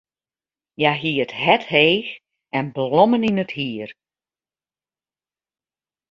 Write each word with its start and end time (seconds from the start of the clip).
Hja 0.79 0.91
hie 1.01 1.21
it 1.23 1.33
hert 1.43 1.63
heech 1.73 2.11
en 2.57 2.65
blommen 2.75 3.27
yn 3.29 3.41
it 3.43 3.51
hier. 3.57 3.89